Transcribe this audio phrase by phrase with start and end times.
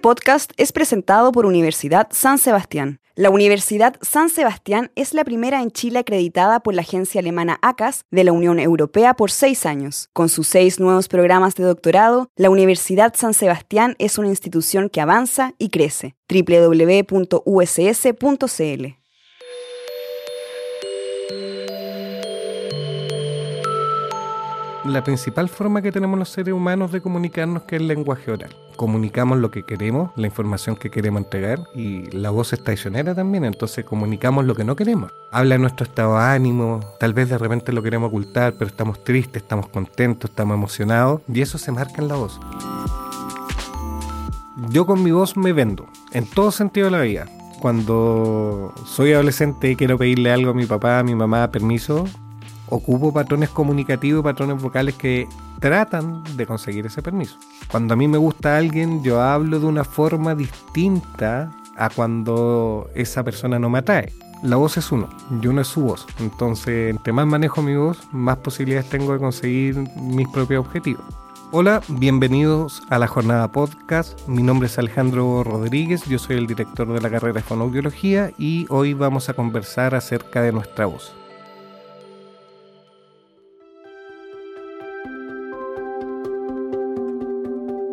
[0.00, 3.00] podcast es presentado por Universidad San Sebastián.
[3.14, 8.04] La Universidad San Sebastián es la primera en Chile acreditada por la agencia alemana ACAS
[8.10, 10.08] de la Unión Europea por seis años.
[10.12, 15.00] Con sus seis nuevos programas de doctorado, la Universidad San Sebastián es una institución que
[15.00, 16.14] avanza y crece.
[16.28, 17.40] www.uss.cl
[24.90, 28.54] la principal forma que tenemos los seres humanos de comunicarnos que es el lenguaje oral.
[28.76, 33.44] Comunicamos lo que queremos, la información que queremos entregar y la voz es traicionera también,
[33.44, 35.12] entonces comunicamos lo que no queremos.
[35.30, 39.42] Habla nuestro estado de ánimo, tal vez de repente lo queremos ocultar, pero estamos tristes,
[39.42, 42.40] estamos contentos, estamos emocionados y eso se marca en la voz.
[44.70, 47.26] Yo con mi voz me vendo, en todo sentido de la vida
[47.60, 52.06] cuando soy adolescente y quiero pedirle algo a mi papá, a mi mamá, permiso,
[52.70, 55.28] ocupo patrones comunicativos, patrones vocales que
[55.60, 57.36] tratan de conseguir ese permiso.
[57.70, 63.22] Cuando a mí me gusta alguien, yo hablo de una forma distinta a cuando esa
[63.22, 64.12] persona no me atrae.
[64.42, 65.08] La voz es uno,
[65.42, 66.06] y uno es su voz.
[66.18, 71.04] Entonces, entre más manejo mi voz, más posibilidades tengo de conseguir mis propios objetivos.
[71.52, 74.16] Hola, bienvenidos a la jornada podcast.
[74.28, 78.66] Mi nombre es Alejandro Rodríguez, yo soy el director de la carrera de fonoaudiología y
[78.70, 81.12] hoy vamos a conversar acerca de nuestra voz.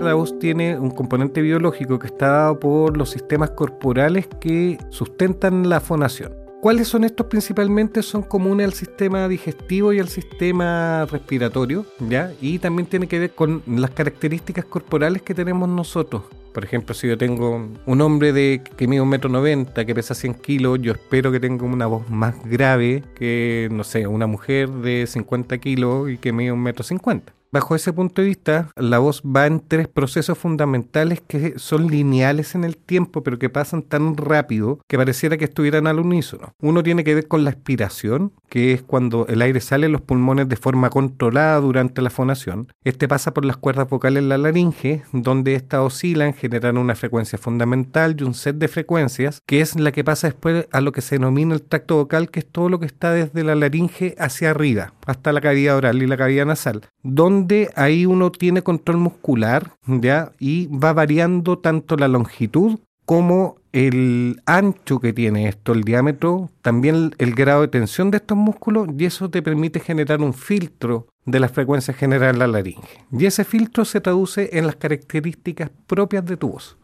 [0.07, 5.67] La voz tiene un componente biológico que está dado por los sistemas corporales que sustentan
[5.67, 6.33] la fonación.
[6.61, 8.01] ¿Cuáles son estos principalmente?
[8.01, 12.31] Son comunes al sistema digestivo y al sistema respiratorio, ¿ya?
[12.39, 16.23] Y también tiene que ver con las características corporales que tenemos nosotros.
[16.53, 20.15] Por ejemplo, si yo tengo un hombre de que mide un metro noventa, que pesa
[20.15, 24.69] 100 kilos, yo espero que tenga una voz más grave que, no sé, una mujer
[24.69, 27.33] de 50 kilos y que mide un metro cincuenta.
[27.51, 32.55] Bajo ese punto de vista, la voz va en tres procesos fundamentales que son lineales
[32.55, 36.53] en el tiempo, pero que pasan tan rápido que pareciera que estuvieran al unísono.
[36.61, 40.01] Uno tiene que ver con la expiración, que es cuando el aire sale de los
[40.01, 42.73] pulmones de forma controlada durante la fonación.
[42.83, 47.37] Este pasa por las cuerdas vocales en la laringe, donde éstas oscilan, generan una frecuencia
[47.37, 51.01] fundamental y un set de frecuencias, que es la que pasa después a lo que
[51.01, 54.49] se denomina el tracto vocal, que es todo lo que está desde la laringe hacia
[54.49, 59.71] arriba, hasta la cavidad oral y la cavidad nasal, donde ahí uno tiene control muscular,
[59.87, 60.33] ¿ya?
[60.37, 67.15] Y va variando tanto la longitud como el ancho que tiene esto, el diámetro, también
[67.19, 71.39] el grado de tensión de estos músculos, y eso te permite generar un filtro de
[71.39, 73.05] la frecuencia general de la laringe.
[73.11, 76.77] Y ese filtro se traduce en las características propias de tu voz.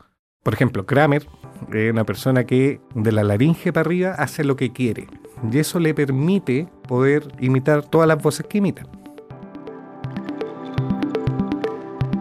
[0.44, 1.28] Por ejemplo, Kramer
[1.74, 5.08] es una persona que de la laringe para arriba hace lo que quiere,
[5.52, 8.84] y eso le permite poder imitar todas las voces que imita.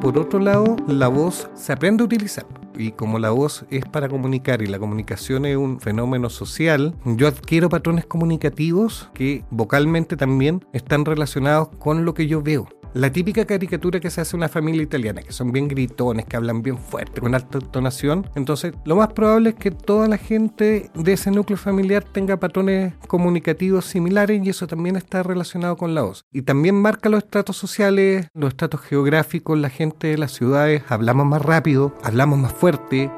[0.03, 2.45] por otro lado, la voz se aprende a utilizar.
[2.77, 7.29] Y como la voz es para comunicar y la comunicación es un fenómeno social, yo
[7.29, 13.45] adquiero patrones comunicativos que vocalmente también están relacionados con lo que yo veo la típica
[13.45, 17.21] caricatura que se hace una familia italiana, que son bien gritones, que hablan bien fuerte,
[17.21, 18.29] con alta entonación.
[18.35, 22.95] Entonces, lo más probable es que toda la gente de ese núcleo familiar tenga patrones
[23.07, 26.25] comunicativos similares y eso también está relacionado con la voz.
[26.33, 31.27] Y también marca los estratos sociales, los estratos geográficos, la gente de las ciudades, hablamos
[31.27, 33.11] más rápido, hablamos más fuerte,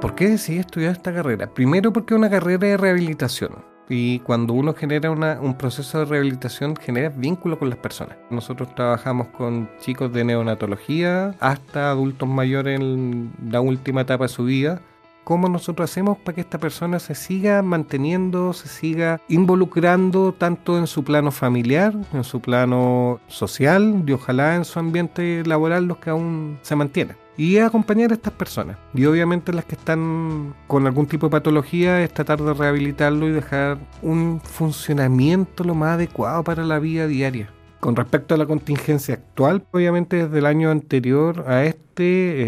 [0.00, 1.54] ¿Por qué decidí estudiar esta carrera?
[1.54, 6.74] Primero porque es una carrera de rehabilitación y cuando uno genera un proceso de rehabilitación
[6.76, 8.16] genera vínculo con las personas.
[8.30, 14.44] Nosotros trabajamos con chicos de neonatología hasta adultos mayores en la última etapa de su
[14.44, 14.80] vida.
[15.24, 20.88] ¿Cómo nosotros hacemos para que esta persona se siga manteniendo, se siga involucrando tanto en
[20.88, 26.10] su plano familiar, en su plano social y ojalá en su ambiente laboral los que
[26.10, 27.21] aún se mantienen?
[27.36, 28.76] Y acompañar a estas personas.
[28.94, 33.32] Y obviamente las que están con algún tipo de patología es tratar de rehabilitarlo y
[33.32, 37.50] dejar un funcionamiento lo más adecuado para la vida diaria.
[37.82, 41.82] Con respecto a la contingencia actual, obviamente desde el año anterior a este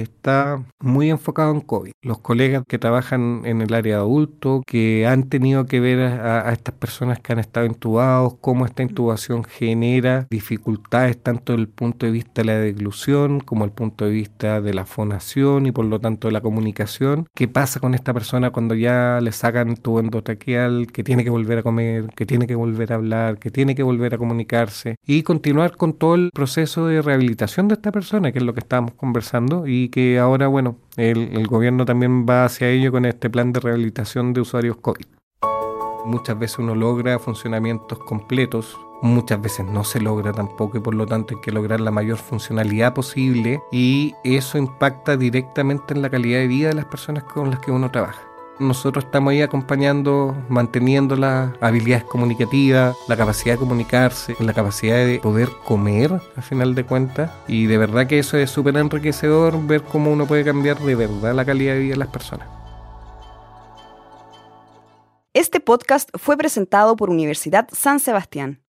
[0.01, 1.93] está muy enfocado en COVID.
[2.03, 6.75] Los colegas que trabajan en el área adulto, que han tenido que ver a, estas
[6.75, 12.13] personas que han estado intubados, cómo esta intubación genera dificultades tanto desde el punto de
[12.13, 16.01] vista de la deglución como el punto de vista de la fonación y por lo
[16.01, 17.27] tanto de la comunicación.
[17.35, 21.59] ¿Qué pasa con esta persona cuando ya le sacan tu endotraqueal, que tiene que volver
[21.59, 24.97] a comer, que tiene que volver a hablar, que tiene que volver a comunicarse?
[25.07, 28.61] Y continuar con todo el proceso de rehabilitación de esta persona, que es lo que
[28.61, 33.53] estábamos conversando y que ahora, bueno, el, gobierno también va hacia ello con este plan
[33.53, 35.07] de rehabilitación de usuarios COVID.
[36.05, 41.05] Muchas veces uno logra funcionamientos completos muchas veces no se logra tampoco y por lo
[41.05, 46.39] tanto hay que lograr la mayor funcionalidad posible y eso impacta directamente en la calidad
[46.39, 48.34] de vida de las personas con las que uno trabaja.
[48.61, 55.19] Nosotros estamos ahí acompañando, manteniendo las habilidades comunicativas, la capacidad de comunicarse, la capacidad de
[55.19, 57.33] poder comer, al final de cuentas.
[57.49, 61.35] Y de verdad que eso es súper enriquecedor ver cómo uno puede cambiar de verdad
[61.35, 62.47] la calidad de vida de las personas.
[65.33, 68.61] Este podcast fue presentado por Universidad San Sebastián.